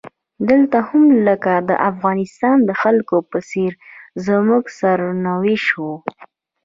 [0.49, 3.71] دلته هم لکه د افغانستان د خلکو په څیر
[4.25, 5.83] زموږ سرنوشت و.